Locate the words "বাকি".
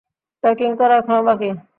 1.27-1.49